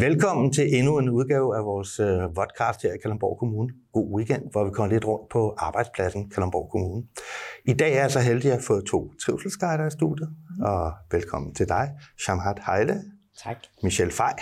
Velkommen 0.00 0.52
til 0.52 0.78
endnu 0.78 0.98
en 0.98 1.08
udgave 1.08 1.56
af 1.56 1.64
vores 1.64 2.00
øh, 2.00 2.34
podcast 2.34 2.82
her 2.82 2.92
i 2.92 2.98
Kalamborg 3.02 3.38
Kommune. 3.38 3.72
God 3.92 4.16
weekend, 4.16 4.42
hvor 4.52 4.64
vi 4.64 4.70
kommer 4.70 4.92
lidt 4.92 5.04
rundt 5.04 5.28
på 5.30 5.54
arbejdspladsen 5.58 6.30
Kalamborg 6.30 6.70
Kommune. 6.70 7.02
I 7.64 7.72
dag 7.72 7.92
er 7.94 8.00
jeg 8.00 8.10
så 8.10 8.20
heldig 8.20 8.52
at 8.52 8.62
få 8.62 8.80
to 8.80 9.12
trivselsguider 9.24 9.86
i 9.86 9.90
studiet. 9.90 10.28
Og 10.62 10.92
velkommen 11.10 11.54
til 11.54 11.68
dig, 11.68 11.90
Shamhat 12.18 12.58
Heile. 12.66 13.02
Tak. 13.44 13.56
Michelle 13.82 14.12
Fej. 14.12 14.36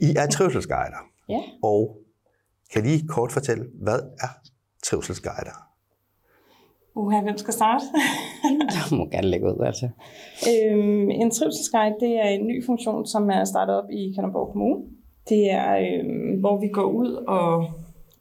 I 0.00 0.14
er 0.16 0.26
trivselsguider. 0.26 1.02
Ja. 1.28 1.40
Og 1.62 1.98
kan 2.72 2.84
I 2.84 2.88
lige 2.88 3.08
kort 3.08 3.32
fortælle, 3.32 3.64
hvad 3.82 4.00
er 4.20 4.28
trivselsguider? 4.84 5.65
Uha, 6.96 7.20
hvem 7.22 7.38
skal 7.38 7.54
starte? 7.54 7.84
Du 8.90 8.96
må 8.96 9.06
gerne 9.06 9.28
lægge 9.28 9.46
ud, 9.46 9.64
altså. 9.66 9.88
øhm, 10.50 11.10
en 11.10 11.30
trivselsguide, 11.30 11.94
det 12.00 12.12
er 12.24 12.28
en 12.28 12.46
ny 12.46 12.66
funktion, 12.66 13.06
som 13.06 13.30
er 13.30 13.44
startet 13.44 13.82
op 13.82 13.90
i 13.90 14.12
Kalundborg 14.14 14.48
Kommune. 14.52 14.82
Det 15.28 15.50
er, 15.50 15.76
øhm, 15.76 16.40
hvor 16.40 16.60
vi 16.60 16.68
går 16.68 16.84
ud 16.84 17.12
og, 17.12 17.62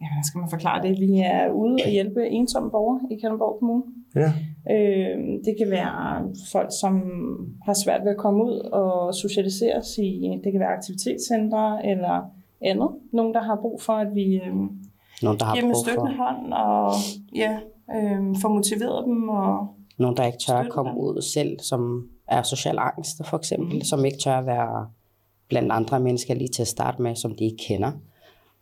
ja, 0.02 0.06
hvordan 0.10 0.24
skal 0.24 0.40
man 0.40 0.50
forklare 0.50 0.82
det? 0.88 1.00
Vi 1.00 1.20
er 1.20 1.52
ude 1.52 1.78
og 1.86 1.92
hjælpe 1.92 2.28
ensomme 2.28 2.72
borgere 2.72 3.00
i 3.12 3.20
Kalundborg 3.20 3.60
Kommune. 3.60 3.84
Ja. 4.16 4.32
Øhm, 4.74 5.44
det 5.46 5.54
kan 5.60 5.72
være 5.72 6.30
folk, 6.52 6.70
som 6.82 6.94
har 7.66 7.74
svært 7.74 8.02
ved 8.04 8.12
at 8.12 8.18
komme 8.18 8.44
ud 8.44 8.60
og 8.60 9.16
socialiseres 9.16 9.98
i, 9.98 10.40
det 10.44 10.52
kan 10.52 10.60
være 10.60 10.76
aktivitetscentre 10.78 11.86
eller 11.86 12.16
andet. 12.62 12.90
Nogen, 13.14 13.34
der 13.34 13.42
har 13.42 13.58
brug 13.62 13.82
for, 13.82 13.94
at 13.94 14.16
vi 14.16 14.42
øhm, 14.48 14.70
Nogen, 15.22 15.40
der 15.40 15.46
har 15.46 15.54
giver 15.54 15.62
dem 15.62 15.70
en 15.70 15.76
brug 15.76 15.94
for, 15.96 16.24
hånd 16.24 16.54
og 16.54 16.94
ja, 17.36 17.58
øhm, 17.96 18.36
får 18.36 18.50
motiveret 18.50 19.06
dem 19.06 19.30
og 19.30 19.68
nogen, 19.98 20.18
der 20.18 20.26
ikke 20.26 20.38
tør 20.48 20.56
at 20.58 20.70
komme 20.70 20.92
dem. 20.92 20.98
ud 21.00 21.22
selv, 21.22 21.60
som 21.60 22.10
er 22.28 22.44
social 22.44 22.78
angst, 22.80 23.26
for 23.26 23.38
eksempel, 23.38 23.74
Mhm. 23.76 23.82
som 23.82 24.06
ikke 24.06 24.18
tør 24.24 24.38
at 24.38 24.46
være 24.46 24.88
blandt 25.50 25.72
andre 25.72 26.00
mennesker 26.00 26.34
lige 26.34 26.48
til 26.48 26.62
at 26.62 26.68
starte 26.68 27.02
med, 27.02 27.16
som 27.16 27.36
de 27.36 27.44
ikke 27.44 27.64
kender. 27.68 27.92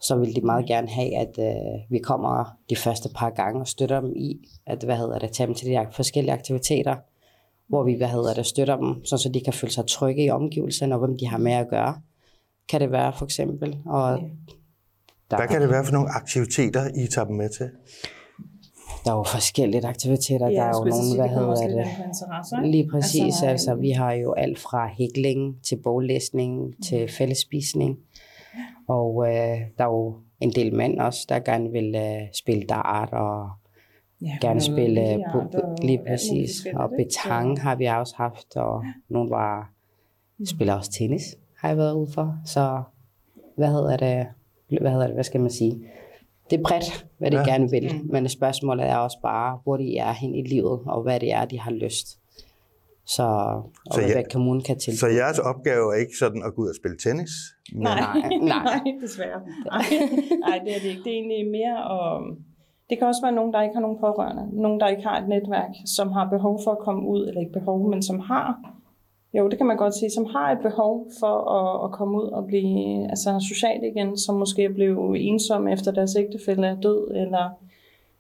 Så 0.02 0.16
vil 0.16 0.36
de 0.36 0.42
meget 0.42 0.66
gerne 0.66 0.88
have, 0.88 1.18
at 1.18 1.36
øh, 1.40 1.80
vi 1.92 2.00
kommer 2.00 2.46
de 2.70 2.76
første 2.76 3.10
par 3.16 3.30
gange 3.30 3.62
og 3.62 3.68
støtter 3.68 4.02
dem 4.02 4.14
i, 4.16 4.40
at 4.66 4.84
hvad 4.84 4.98
hedder 4.98 5.20
det, 5.20 5.32
tage 5.32 5.48
dem 5.48 5.56
til 5.56 5.68
de 5.68 5.88
forskellige 5.92 6.34
aktiviteter, 6.34 6.96
hvor 7.68 7.84
vi 7.84 7.94
hvad 7.94 8.08
hedder 8.08 8.34
det, 8.34 8.46
støtter 8.46 8.76
dem, 8.78 9.06
sådan 9.06 9.20
så 9.20 9.30
de 9.34 9.42
kan 9.42 9.54
føle 9.54 9.72
sig 9.74 9.86
trygge 9.88 10.26
i 10.26 10.30
omgivelserne, 10.30 10.96
og 10.96 11.00
hvem 11.00 11.18
de 11.18 11.28
har 11.28 11.38
med 11.38 11.52
at 11.52 11.68
gøre. 11.70 11.96
Kan 12.70 12.82
det 12.82 12.92
være 12.92 13.14
for 13.18 13.26
eksempel. 13.26 13.78
Og 13.86 14.18
Ja. 14.18 14.24
der, 15.32 15.38
Hvad 15.38 15.48
kan 15.48 15.62
det 15.62 15.70
være 15.70 15.86
for 15.86 15.94
nogle 15.94 16.10
aktiviteter, 16.10 16.88
I 16.96 17.08
tager 17.08 17.26
dem 17.28 17.36
med 17.36 17.50
til? 17.50 17.70
Der 19.06 19.12
er 19.12 19.16
jo 19.16 19.24
forskellige 19.24 19.88
aktiviteter. 19.88 20.50
der 20.50 20.64
er 20.64 20.68
jo 20.68 20.84
nogle, 20.86 21.16
hvad 21.16 21.30
hedder 21.30 21.56
det, 21.56 21.88
ikke? 22.60 22.72
Lige 22.72 22.90
præcis. 22.92 23.24
Altså, 23.24 23.46
Altså, 23.46 23.76
vi 23.76 23.92
har 23.92 24.12
jo 24.14 24.34
alt 24.34 24.60
fra 24.60 24.88
hækling 24.88 25.64
til 25.64 25.76
boglæsning 25.76 26.76
til 26.86 27.08
fællesspisning. 27.08 28.00
Og 28.88 29.28
øh, 29.28 29.58
der 29.78 29.84
er 29.84 29.92
jo 29.92 30.16
en 30.40 30.50
del 30.52 30.76
mænd 30.76 31.00
også, 31.00 31.26
der 31.30 31.40
gerne 31.40 31.72
vil 31.72 31.96
øh, 31.96 32.22
spille 32.34 32.64
dart 32.64 33.10
og 33.12 33.50
ja, 34.22 34.38
gerne 34.42 34.62
spille 34.62 35.02
billiard 35.02 35.56
og 35.56 35.76
lige 35.82 36.02
præcis. 36.08 36.68
Og 36.76 36.90
betang 36.98 37.62
har 37.62 37.76
vi 37.76 37.86
også 37.86 38.14
haft, 38.18 38.56
og 38.56 38.84
nogle 39.10 39.30
var, 39.30 39.72
spiller 40.46 40.74
også 40.74 40.92
tennis, 40.92 41.38
har 41.58 41.68
jeg 41.68 41.78
været 41.78 41.94
ude 41.94 42.12
for. 42.12 42.38
Så 42.46 42.84
hvad 43.56 43.68
hedder 43.68 43.98
det, 43.98 44.28
hvad 44.82 44.92
hedder 44.92 45.06
det, 45.08 45.16
hvad 45.16 45.24
skal 45.24 45.42
man 45.42 45.52
sige? 45.52 45.88
Det 46.54 46.60
er 46.60 46.64
bredt, 46.64 47.06
hvad 47.18 47.32
de 47.32 47.38
Ja. 47.38 47.44
gerne 47.52 47.70
vil, 47.70 48.02
men 48.14 48.30
spørgsmålet 48.30 48.86
er 48.90 48.96
også 48.98 49.18
bare, 49.22 49.60
hvor 49.64 49.78
de 49.78 49.98
er 49.98 50.12
hen 50.12 50.36
i 50.36 50.42
livet, 50.42 50.80
og 50.86 51.02
hvad 51.04 51.20
det 51.20 51.32
er, 51.34 51.46
de 51.46 51.60
har 51.60 51.72
lyst. 51.72 52.08
Så, 53.06 53.24
og 53.24 53.94
Så 53.94 54.00
hvad 54.02 54.10
ja, 54.10 54.22
kommunen 54.34 54.62
kan 54.64 54.80
tilbyde. 54.80 55.00
Så 55.00 55.08
jeres 55.08 55.40
opgave 55.40 55.94
er 55.96 56.00
ikke 56.00 56.18
sådan 56.20 56.42
at 56.46 56.54
gå 56.56 56.62
ud 56.62 56.70
og 56.70 56.76
spille 56.76 56.98
tennis? 56.98 57.30
Men, 57.74 57.82
Nej, 57.82 58.00
Nej, 58.00 58.30
nej, 58.54 58.64
nej. 58.64 58.80
desværre. 59.02 59.40
Nej, 59.72 59.84
nej, 60.48 60.58
det 60.64 60.76
er 60.76 60.80
det 60.84 60.90
ikke. 60.90 61.04
Det 61.04 61.12
er 61.14 61.18
egentlig 61.22 61.52
mere 61.60 61.78
om... 61.84 62.38
Det 62.90 62.98
kan 62.98 63.08
også 63.08 63.22
være 63.22 63.32
nogen, 63.40 63.54
der 63.54 63.62
ikke 63.62 63.76
har 63.76 63.82
nogen 63.82 63.98
pårørende. 64.06 64.62
Nogen, 64.62 64.80
der 64.80 64.88
ikke 64.88 65.04
har 65.04 65.18
et 65.22 65.28
netværk, 65.30 65.72
som 65.98 66.12
har 66.12 66.30
behov 66.30 66.60
for 66.64 66.72
at 66.72 66.78
komme 66.88 67.08
ud, 67.08 67.28
eller 67.28 67.42
ikke 67.42 67.54
behov, 67.60 67.90
men 67.90 68.02
som 68.04 68.20
har, 68.20 68.48
jo, 69.34 69.48
det 69.48 69.58
kan 69.58 69.68
man 69.68 69.78
godt 69.78 69.96
sige, 69.96 70.10
som 70.10 70.26
har 70.26 70.52
et 70.52 70.60
behov 70.62 71.08
for 71.20 71.36
at, 71.60 71.86
at 71.86 71.92
komme 71.92 72.24
ud 72.24 72.28
og 72.28 72.48
blive 72.48 73.10
altså, 73.10 73.46
social 73.50 73.84
igen, 73.84 74.18
som 74.18 74.36
måske 74.36 74.64
er 74.64 74.74
blevet 74.74 75.28
ensomme 75.28 75.72
efter 75.72 75.92
deres 75.92 76.16
ægtefælle 76.16 76.68
er 76.68 76.76
død, 76.76 77.12
eller 77.16 77.50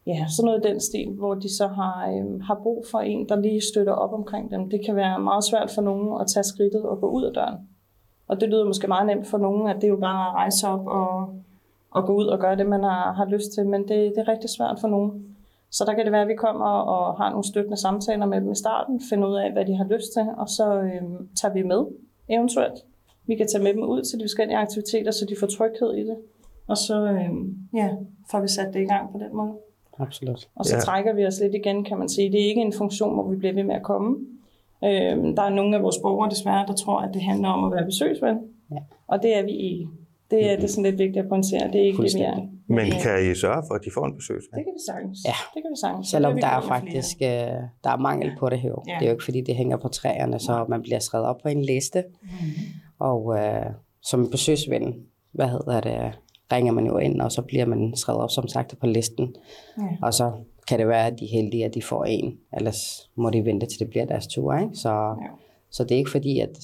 ja, 0.07 0.25
sådan 0.29 0.45
noget 0.45 0.65
i 0.65 0.69
den 0.69 0.79
stil, 0.79 1.09
hvor 1.09 1.33
de 1.33 1.57
så 1.57 1.67
har, 1.67 2.11
øhm, 2.11 2.39
har 2.39 2.59
brug 2.63 2.85
for 2.91 2.99
en, 2.99 3.29
der 3.29 3.35
lige 3.35 3.61
støtter 3.61 3.93
op 3.93 4.13
omkring 4.13 4.51
dem. 4.51 4.69
Det 4.69 4.85
kan 4.85 4.95
være 4.95 5.19
meget 5.19 5.43
svært 5.43 5.71
for 5.71 5.81
nogen 5.81 6.21
at 6.21 6.27
tage 6.27 6.43
skridtet 6.43 6.81
og 6.81 6.99
gå 6.99 7.07
ud 7.09 7.23
af 7.23 7.33
døren. 7.33 7.57
Og 8.27 8.41
det 8.41 8.49
lyder 8.49 8.65
måske 8.65 8.87
meget 8.87 9.07
nemt 9.07 9.27
for 9.27 9.37
nogen, 9.37 9.67
at 9.67 9.75
det 9.75 9.83
er 9.83 9.87
jo 9.87 9.97
bare 9.97 10.27
at 10.29 10.33
rejse 10.33 10.67
op 10.67 10.87
og, 10.87 11.35
og 11.91 12.05
gå 12.05 12.13
ud 12.15 12.25
og 12.25 12.39
gøre 12.39 12.55
det, 12.55 12.65
man 12.65 12.83
har, 12.83 13.13
har 13.13 13.25
lyst 13.25 13.51
til, 13.51 13.67
men 13.67 13.81
det, 13.81 13.89
det 13.89 14.17
er 14.17 14.27
rigtig 14.27 14.49
svært 14.49 14.77
for 14.81 14.87
nogen. 14.87 15.32
Så 15.73 15.83
der 15.87 15.93
kan 15.93 16.03
det 16.03 16.11
være, 16.11 16.21
at 16.21 16.27
vi 16.27 16.35
kommer 16.35 16.65
og 16.65 17.17
har 17.17 17.29
nogle 17.29 17.43
støttende 17.43 17.77
samtaler 17.77 18.25
med 18.25 18.41
dem 18.41 18.51
i 18.51 18.55
starten, 18.55 19.01
finder 19.09 19.27
ud 19.27 19.35
af, 19.35 19.51
hvad 19.51 19.65
de 19.65 19.75
har 19.75 19.85
lyst 19.85 20.13
til, 20.13 20.25
og 20.37 20.47
så 20.49 20.65
øhm, 20.79 21.27
tager 21.41 21.53
vi 21.53 21.63
med 21.63 21.85
eventuelt. 22.29 22.73
Vi 23.27 23.35
kan 23.35 23.47
tage 23.47 23.63
med 23.63 23.73
dem 23.73 23.83
ud 23.83 24.01
til 24.01 24.19
de 24.19 24.23
forskellige 24.23 24.57
aktiviteter, 24.57 25.11
så 25.11 25.25
de 25.29 25.35
får 25.39 25.47
tryghed 25.47 25.93
i 25.93 25.99
det. 26.09 26.17
Og 26.67 26.77
så 26.77 26.95
øhm, 27.03 27.57
ja, 27.75 27.89
får 28.31 28.39
vi 28.41 28.47
sat 28.47 28.73
det 28.73 28.81
i 28.81 28.85
gang 28.85 29.11
på 29.11 29.17
den 29.17 29.35
måde. 29.37 29.53
Absolut. 29.99 30.49
Og 30.55 30.65
så 30.65 30.75
Ja. 30.75 30.81
trækker 30.81 31.13
vi 31.13 31.25
os 31.25 31.39
lidt 31.41 31.55
igen, 31.55 31.83
kan 31.83 31.97
man 31.97 32.09
sige. 32.09 32.31
Det 32.31 32.41
er 32.43 32.47
ikke 32.49 32.61
en 32.61 32.73
funktion, 32.73 33.13
hvor 33.13 33.27
vi 33.29 33.35
bliver 33.35 33.53
ved 33.53 33.63
med 33.63 33.75
at 33.75 33.83
komme. 33.83 34.17
Øhm, 34.83 35.35
der 35.35 35.43
er 35.43 35.49
nogle 35.49 35.75
af 35.77 35.83
vores 35.83 35.97
borgere 36.01 36.29
desværre, 36.29 36.65
der 36.67 36.73
tror, 36.73 36.99
at 36.99 37.13
det 37.13 37.21
handler 37.21 37.49
om 37.49 37.63
at 37.63 37.71
være 37.75 37.85
besøgsven. 37.85 38.37
Ja. 38.71 38.77
Og 39.07 39.23
det 39.23 39.37
er 39.37 39.43
vi 39.43 39.51
ikke. 39.51 39.87
Det 40.31 40.51
er, 40.51 40.55
det 40.55 40.63
er 40.63 40.67
sådan 40.67 40.83
lidt 40.83 40.97
vigtigt 40.97 41.23
at 41.23 41.29
pointere. 41.29 41.67
Det 41.67 41.81
er 41.81 41.85
ikke 41.85 42.03
det, 42.03 42.15
vi 42.15 42.21
er. 42.21 42.47
Men 42.75 42.87
Ja. 42.87 42.99
kan 43.03 43.31
I 43.31 43.35
sørge 43.35 43.63
for, 43.67 43.73
at 43.75 43.81
de 43.85 43.91
får 43.93 44.05
en 44.05 44.15
besøgsven? 44.15 44.57
Det 44.57 44.63
kan 44.65 44.73
vi 44.79 44.83
sagtens. 44.91 45.17
Ja. 45.25 45.35
Det 45.53 45.59
kan 45.63 45.69
vi 45.75 45.79
sagtens. 45.85 46.07
Så 46.07 46.11
Selvom 46.11 46.35
vi 46.35 46.41
der 46.41 46.47
er 46.47 46.55
med 46.59 46.67
flere. 46.67 46.79
faktisk 46.79 47.17
øh, 47.21 47.59
der 47.83 47.89
er 47.89 47.97
mangel 47.97 48.31
på 48.39 48.49
det 48.49 48.59
her. 48.59 48.69
Ja. 48.87 48.93
Det 48.99 49.01
er 49.05 49.09
jo 49.09 49.11
ikke 49.11 49.23
fordi, 49.23 49.41
det 49.41 49.55
hænger 49.55 49.77
på 49.77 49.87
træerne, 49.87 50.39
så 50.39 50.65
man 50.69 50.81
bliver 50.81 50.99
skrevet 50.99 51.27
op 51.27 51.37
på 51.43 51.47
en 51.49 51.61
liste. 51.65 52.03
Og 52.99 53.37
øh, 53.39 53.65
som 54.01 54.29
besøgsven, 54.31 54.95
hvad 55.31 55.47
hedder 55.47 55.81
det, 55.81 56.19
ringer 56.51 56.73
man 56.73 56.85
jo 56.85 56.97
ind, 56.97 57.21
og 57.21 57.31
så 57.31 57.41
bliver 57.41 57.65
man 57.65 57.93
skrevet 57.95 58.21
op, 58.21 58.29
som 58.31 58.47
sagt, 58.47 58.75
på 58.79 58.85
listen. 58.87 59.35
Ja. 59.77 59.83
Og 60.01 60.13
så 60.13 60.31
kan 60.67 60.79
det 60.79 60.87
være, 60.87 61.07
at 61.07 61.19
de 61.19 61.25
er 61.25 61.29
heldige, 61.41 61.65
at 61.65 61.73
de 61.73 61.81
får 61.81 62.03
en. 62.05 62.37
Ellers 62.57 63.09
må 63.15 63.29
de 63.29 63.45
vente, 63.45 63.65
til 63.65 63.79
det 63.79 63.89
bliver 63.89 64.05
deres 64.05 64.27
tur. 64.27 64.53
Ikke? 64.55 64.75
Så, 64.75 64.89
Ja. 65.21 65.27
så 65.71 65.83
det 65.83 65.91
er 65.91 65.97
ikke 65.97 66.11
fordi, 66.11 66.39
at 66.39 66.57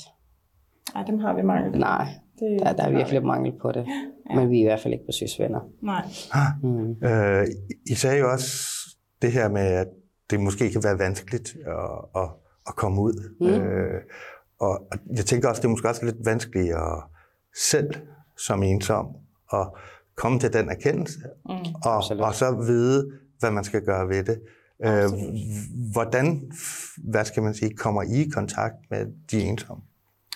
Ej, 0.96 1.04
dem 1.04 1.20
har 1.20 1.34
vi 1.34 1.42
mangel 1.42 1.72
på. 1.72 1.78
nej, 1.78 2.08
Det, 2.40 2.60
der, 2.60 2.74
der 2.74 2.84
er 2.84 2.92
virkelig 2.92 3.24
mangel 3.26 3.54
på 3.62 3.72
det. 3.72 3.86
Men 4.36 4.50
vi 4.50 4.58
er 4.58 4.62
i 4.62 4.64
hvert 4.64 4.80
fald 4.80 4.94
ikke 4.94 5.06
besøgsvenner. 5.06 5.60
Nej. 5.82 6.06
Mm. 6.64 7.08
Øh, 7.08 7.48
I 7.90 7.96
sagde 7.96 8.20
jo 8.20 8.32
også 8.32 8.48
det 9.22 9.32
her 9.32 9.50
med, 9.50 9.62
at 9.62 9.88
det 10.30 10.40
måske 10.40 10.72
kan 10.72 10.84
være 10.84 11.00
vanskeligt 11.00 11.56
at, 11.68 12.22
at, 12.22 12.30
at 12.68 12.76
komme 12.76 13.02
ud. 13.02 13.36
Mm. 13.42 13.48
Øh, 13.48 14.02
og 14.60 14.88
jeg 15.16 15.26
tænker 15.26 15.50
også, 15.50 15.60
det 15.62 15.66
er 15.66 15.70
måske 15.70 15.88
også 15.90 16.06
lidt 16.06 16.26
vanskeligt 16.26 16.74
at 16.76 17.04
selv 17.70 17.94
som 18.38 18.64
ensom 18.64 19.08
at 19.54 19.68
komme 20.16 20.40
til 20.40 20.54
den 20.54 20.70
erkendelse, 20.70 21.20
Mm. 21.46 21.52
og, 21.86 21.96
Absolut. 21.98 22.24
og 22.24 22.36
så 22.36 22.52
vide, 22.68 23.12
hvad 23.40 23.52
man 23.52 23.64
skal 23.64 23.82
gøre 23.82 24.08
ved 24.10 24.24
det. 24.24 24.40
Øh, 24.86 25.10
hvordan, 25.92 26.52
hvad 26.98 27.26
skal 27.26 27.44
man 27.44 27.54
sige, 27.54 27.76
kommer 27.76 28.02
I 28.04 28.22
i 28.26 28.30
kontakt 28.30 28.76
med 28.92 29.06
de 29.32 29.42
ensomme? 29.42 29.84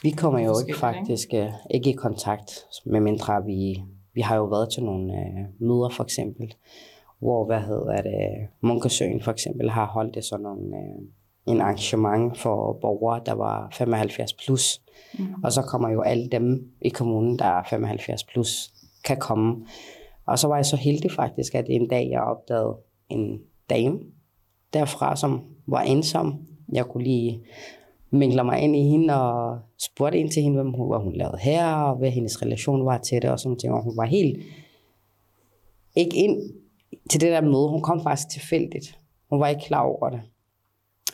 Vi 0.03 0.11
kommer 0.11 0.39
jo 0.39 0.53
ikke 0.59 0.79
faktisk 0.79 1.33
øh, 1.33 1.49
ikke 1.71 1.89
i 1.89 1.93
kontakt, 1.93 2.65
med 2.85 2.99
mindre 2.99 3.45
vi, 3.45 3.83
vi 4.13 4.21
har 4.21 4.35
jo 4.35 4.45
været 4.45 4.73
til 4.73 4.83
nogle 4.83 5.13
øh, 5.13 5.67
møder 5.67 5.89
for 5.89 6.03
eksempel, 6.03 6.53
hvor, 7.19 7.45
hvad 7.45 7.61
hedder 7.61 8.01
det, 8.01 8.47
Munkesøen 8.61 9.21
for 9.21 9.31
eksempel 9.31 9.69
har 9.69 9.85
holdt 9.85 10.15
det 10.15 10.23
sådan 10.23 10.43
nogle, 10.43 10.77
øh, 10.77 11.07
en 11.45 11.61
arrangement 11.61 12.37
for 12.37 12.77
borgere, 12.81 13.21
der 13.25 13.33
var 13.33 13.67
75 13.71 14.33
plus. 14.33 14.81
Mm. 15.19 15.25
Og 15.43 15.51
så 15.51 15.61
kommer 15.61 15.89
jo 15.89 16.01
alle 16.01 16.27
dem 16.27 16.71
i 16.81 16.89
kommunen, 16.89 17.39
der 17.39 17.45
er 17.45 17.63
75 17.69 18.23
plus, 18.23 18.73
kan 19.05 19.17
komme. 19.17 19.65
Og 20.25 20.39
så 20.39 20.47
var 20.47 20.55
jeg 20.55 20.65
så 20.65 20.75
heldig 20.75 21.11
faktisk, 21.11 21.55
at 21.55 21.65
en 21.69 21.87
dag 21.87 22.09
jeg 22.11 22.21
opdagede 22.21 22.75
en 23.09 23.41
dame 23.69 23.99
derfra, 24.73 25.15
som 25.15 25.41
var 25.67 25.81
ensom. 25.81 26.47
Jeg 26.73 26.85
kunne 26.85 27.03
lige 27.03 27.45
mingle 28.13 28.43
mig 28.43 28.59
ind 28.59 28.75
i 28.75 28.81
hende 28.81 29.21
og 29.21 29.59
spurgte 29.79 30.19
ind 30.19 30.31
til 30.31 30.43
hende, 30.43 30.55
hvem 30.61 30.73
hun, 30.73 30.87
hvad 30.87 30.99
hun 30.99 31.15
lavede 31.15 31.37
her, 31.41 31.73
og 31.73 31.95
hvad 31.95 32.09
hendes 32.09 32.41
relation 32.41 32.85
var 32.85 32.97
til 32.97 33.21
det, 33.21 33.29
og 33.29 33.39
sådan 33.39 33.57
ting. 33.57 33.73
Og 33.73 33.83
hun 33.83 33.97
var 33.97 34.05
helt 34.05 34.39
ikke 35.95 36.17
ind 36.17 36.41
til 37.09 37.21
det 37.21 37.31
der 37.31 37.41
møde. 37.41 37.69
Hun 37.69 37.81
kom 37.81 38.03
faktisk 38.03 38.29
tilfældigt. 38.29 38.99
Hun 39.29 39.39
var 39.39 39.47
ikke 39.47 39.65
klar 39.65 39.81
over 39.81 40.09
det. 40.09 40.21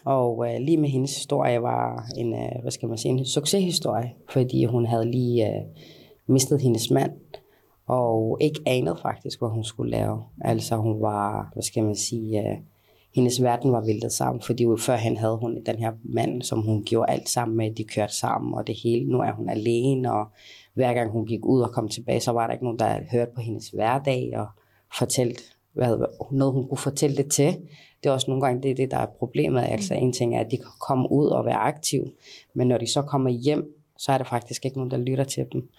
Og 0.06 0.48
øh, 0.48 0.60
lige 0.60 0.78
med 0.78 0.90
hendes 0.90 1.16
historie 1.16 1.62
var 1.62 2.10
en, 2.18 2.34
øh, 2.34 2.62
hvad 2.62 2.72
skal 2.72 2.90
man 2.90 2.98
sige, 2.98 3.12
en 3.12 3.26
succeshistorie, 3.26 4.14
fordi 4.30 4.66
hun 4.66 4.86
havde 4.86 5.12
lige 5.12 5.48
øh, 5.48 5.62
mistet 6.28 6.62
hendes 6.62 6.92
mand, 6.92 7.12
og 7.88 8.38
ikke 8.42 8.60
anede 8.66 8.98
faktisk, 9.02 9.40
hvad 9.40 9.50
hun 9.50 9.64
skulle 9.64 9.92
lave. 9.92 10.24
Altså 10.42 10.76
hun 10.76 11.02
var, 11.02 11.50
hvad 11.54 11.64
skal 11.64 11.84
man 11.84 11.96
sige, 11.96 12.40
øh, 12.40 12.58
hendes 13.16 13.44
verden 13.44 13.72
var 13.72 13.86
væltet 13.86 14.12
sammen, 14.12 14.42
fordi 14.42 14.64
jo 14.64 14.78
førhen 14.78 15.18
havde 15.18 15.38
hun 15.38 15.64
den 15.66 15.76
her 15.76 15.92
mand, 16.04 16.42
som 16.42 16.62
hun 16.62 16.84
gjorde 16.84 17.12
alt 17.12 17.30
sammen 17.30 17.58
med, 17.58 17.72
de 17.72 17.84
kørte 17.84 18.16
sammen 18.16 18.54
og 18.54 18.68
det 18.68 18.76
hele. 18.84 19.12
Nu 19.12 19.20
er 19.20 19.32
hun 19.32 19.50
alene, 19.50 20.14
og 20.14 20.26
hver 20.74 20.94
gang 20.94 21.12
hun 21.12 21.26
gik 21.26 21.46
ud 21.46 21.62
og 21.62 21.72
kom 21.72 21.88
tilbage, 21.88 22.20
så 22.20 22.32
var 22.32 22.48
der 22.48 22.54
ikke 22.54 22.66
nogen, 22.66 22.80
der 22.80 23.00
hørte 23.12 23.32
på 23.36 23.42
hendes 23.42 23.70
hverdag 23.70 24.32
og 24.36 24.48
fortalte 24.98 25.44
hvad, 25.74 26.06
noget, 26.32 26.54
hun 26.54 26.68
kunne 26.68 26.78
fortælle 26.78 27.18
det 27.18 27.32
til. 27.32 27.58
Det 28.04 28.10
er 28.10 28.14
også 28.14 28.32
nogle 28.32 28.46
gange 28.46 28.64
det, 28.64 28.78
det 28.78 28.92
der 28.92 28.98
er 28.98 29.06
problemet. 29.06 29.62
Altså 29.62 29.94
en 29.94 30.14
ting 30.14 30.36
er, 30.36 30.40
at 30.40 30.52
de 30.52 30.58
kan 30.58 30.72
komme 30.82 31.12
ud 31.12 31.28
og 31.28 31.46
være 31.46 31.56
aktive, 31.56 32.12
men 32.54 32.68
når 32.68 32.78
de 32.78 32.88
så 32.88 33.02
kommer 33.02 33.30
hjem, 33.30 33.76
så 33.98 34.12
er 34.12 34.18
der 34.18 34.26
faktisk 34.26 34.66
ikke 34.66 34.78
nogen, 34.78 34.92
der 34.92 34.98
lytter 34.98 35.24
til 35.24 35.46
dem. 35.54 35.70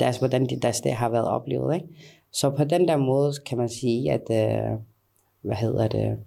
Deres, 0.00 0.18
hvordan 0.18 0.46
de, 0.46 0.60
deres 0.60 0.80
dag 0.80 0.96
har 0.96 1.08
været 1.08 1.28
oplevet. 1.28 1.74
Ikke? 1.74 1.86
Så 2.32 2.50
på 2.50 2.64
den 2.64 2.88
der 2.88 2.96
måde 2.96 3.32
kan 3.46 3.58
man 3.58 3.68
sige, 3.68 4.12
at, 4.12 4.30
øh, 4.30 4.78
hvad 5.42 5.56
hedder 5.56 5.88
det, 5.88 6.18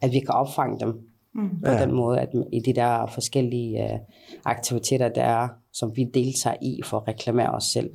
at 0.00 0.12
vi 0.12 0.20
kan 0.20 0.34
opfange 0.34 0.80
dem 0.80 1.08
mm. 1.34 1.60
på 1.64 1.70
ja. 1.70 1.82
den 1.82 1.92
måde, 1.92 2.20
at 2.20 2.28
i 2.52 2.60
de 2.60 2.72
der 2.72 3.06
forskellige 3.06 3.84
uh, 3.84 3.98
aktiviteter, 4.44 5.08
der 5.08 5.22
er, 5.22 5.48
som 5.72 5.96
vi 5.96 6.04
deltager 6.04 6.56
i 6.62 6.80
for 6.84 6.96
at 6.96 7.08
reklamere 7.08 7.50
os 7.50 7.64
selv. 7.64 7.90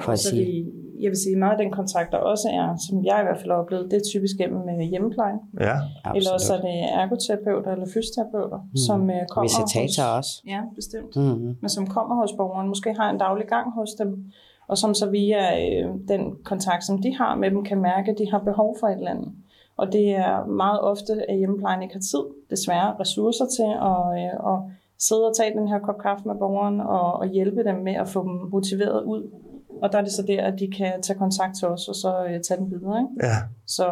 For 0.00 0.12
at 0.12 0.18
sige. 0.18 0.44
Vi, 0.44 0.64
jeg 1.00 1.08
vil 1.10 1.16
sige, 1.16 1.36
meget 1.36 1.52
af 1.52 1.58
den 1.58 1.72
kontakt, 1.72 2.12
der 2.12 2.18
også 2.18 2.48
er, 2.48 2.76
som 2.88 3.04
jeg 3.04 3.20
i 3.20 3.24
hvert 3.24 3.38
fald 3.40 3.50
har 3.50 3.58
oplevet, 3.58 3.90
det 3.90 3.96
er 3.96 4.04
typisk 4.12 4.36
gennem 4.36 4.60
uh, 4.62 4.80
hjemmeplejen. 4.80 5.38
Ja, 5.60 5.76
absolut. 6.04 6.16
Eller 6.16 6.32
også 6.32 6.54
er 6.54 6.60
det 6.60 6.76
ergoterapeuter 7.02 7.72
eller 7.72 7.86
fysioterapeuter, 7.94 8.58
mm. 8.58 8.76
som 8.76 9.00
uh, 9.02 9.22
kommer 9.30 9.48
Visitator 9.48 10.16
hos, 10.16 10.18
også. 10.18 10.42
Ja, 10.46 10.60
bestemt. 10.74 11.16
Mm-hmm. 11.16 11.56
Men 11.60 11.68
som 11.68 11.86
kommer 11.86 12.14
hos 12.20 12.32
borgeren, 12.36 12.68
måske 12.68 12.94
har 13.00 13.10
en 13.10 13.18
daglig 13.18 13.46
gang 13.46 13.72
hos 13.72 13.90
dem, 14.00 14.32
og 14.68 14.78
som 14.78 14.94
så 14.94 15.10
via 15.10 15.42
øh, 15.64 15.90
den 16.08 16.36
kontakt, 16.44 16.84
som 16.84 17.02
de 17.02 17.16
har 17.16 17.34
med 17.36 17.50
dem, 17.50 17.64
kan 17.64 17.78
mærke, 17.82 18.10
at 18.10 18.18
de 18.18 18.30
har 18.30 18.38
behov 18.38 18.76
for 18.80 18.86
et 18.86 18.96
eller 18.96 19.10
andet. 19.10 19.32
Og 19.76 19.92
det 19.92 20.10
er 20.10 20.46
meget 20.46 20.80
ofte, 20.80 21.30
at 21.30 21.38
hjemmeplejen 21.38 21.82
ikke 21.82 21.94
har 21.94 22.00
tid, 22.00 22.24
desværre, 22.50 22.96
ressourcer 23.00 23.46
til 23.56 23.70
at, 23.90 24.00
øh, 24.20 24.52
at 24.52 24.58
sidde 24.98 25.26
og 25.28 25.36
tage 25.36 25.58
den 25.58 25.68
her 25.68 25.78
kop 25.78 25.98
kaffe 25.98 26.28
med 26.28 26.34
borgeren 26.34 26.80
og, 26.80 27.12
og 27.12 27.26
hjælpe 27.26 27.64
dem 27.64 27.76
med 27.76 27.94
at 27.94 28.08
få 28.08 28.22
dem 28.22 28.50
motiveret 28.50 29.04
ud. 29.04 29.30
Og 29.82 29.92
der 29.92 29.98
er 29.98 30.02
det 30.02 30.12
så 30.12 30.22
der, 30.22 30.42
at 30.42 30.58
de 30.58 30.70
kan 30.70 31.02
tage 31.02 31.18
kontakt 31.18 31.56
til 31.58 31.68
os 31.68 31.88
og 31.88 31.94
så 31.94 32.24
øh, 32.24 32.40
tage 32.40 32.60
den 32.60 32.70
videre. 32.70 32.98
Ikke? 33.00 33.26
Ja. 33.26 33.36
Så, 33.66 33.86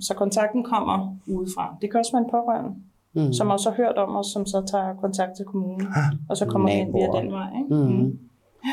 så 0.00 0.14
kontakten 0.14 0.64
kommer 0.64 1.16
udefra. 1.26 1.76
Det 1.80 1.90
kan 1.90 1.98
også 1.98 2.12
være 2.12 2.24
en 2.24 2.30
pårørende, 2.30 2.70
mm. 3.14 3.32
som 3.32 3.50
også 3.50 3.70
har 3.70 3.76
hørt 3.76 3.96
om 3.96 4.16
os, 4.16 4.26
som 4.26 4.46
så 4.46 4.66
tager 4.70 4.94
kontakt 4.94 5.36
til 5.36 5.44
kommunen, 5.44 5.86
og 6.28 6.36
så 6.36 6.46
kommer 6.46 6.68
vi 6.68 6.74
ind 6.74 6.92
via 6.92 7.20
den 7.20 7.32
vej. 7.32 7.48
Ikke? 7.62 7.74
Mm. 7.74 8.02
Mm. 8.02 8.18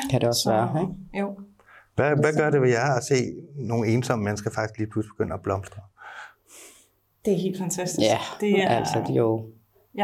Kan 0.09 0.21
det 0.21 0.27
også 0.27 0.41
så, 0.41 0.51
være, 0.51 0.81
ikke? 0.81 0.93
Jo. 1.19 1.27
Hvad, 1.95 2.09
hvad 2.21 2.33
gør 2.37 2.49
det 2.49 2.61
ved 2.61 2.69
jer 2.69 2.95
at 2.97 3.03
se 3.03 3.15
nogle 3.55 3.87
ensomme 3.87 4.23
mennesker 4.25 4.51
faktisk 4.51 4.77
lige 4.77 4.89
pludselig 4.89 5.13
begynde 5.17 5.33
at 5.33 5.41
blomstre? 5.41 5.81
Det 7.25 7.33
er 7.33 7.37
helt 7.37 7.57
fantastisk. 7.57 8.01
Ja, 8.07 8.17
det 8.41 8.63
er, 8.63 8.67
altså 8.67 8.99
det 9.07 9.15
er 9.15 9.19
jo, 9.19 9.45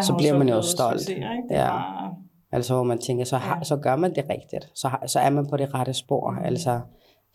så 0.01 0.15
bliver 0.18 0.38
man 0.38 0.50
jo 0.50 0.62
stolt. 0.62 1.00
Succes, 1.00 1.10
ikke? 1.10 1.44
Det 1.50 1.56
ja. 1.56 1.63
var, 1.68 2.13
Altså 2.51 2.74
hvor 2.74 2.83
man 2.83 2.98
tænker, 2.98 3.25
så, 3.25 3.38
har, 3.38 3.57
Ja. 3.57 3.63
så 3.63 3.77
gør 3.77 3.95
man 3.95 4.15
det 4.15 4.24
rigtigt. 4.30 4.71
Så, 4.75 4.88
har, 4.88 5.04
så 5.07 5.19
er 5.19 5.30
man 5.30 5.48
på 5.50 5.57
det 5.57 5.74
rette 5.74 5.94
spor. 5.94 6.31
Altså 6.44 6.81